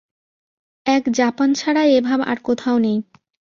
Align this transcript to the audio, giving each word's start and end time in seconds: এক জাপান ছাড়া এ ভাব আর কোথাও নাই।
এক 0.85 1.03
জাপান 1.09 1.49
ছাড়া 1.53 1.83
এ 1.87 1.97
ভাব 2.01 2.19
আর 2.21 2.37
কোথাও 2.43 2.77
নাই। 2.77 2.97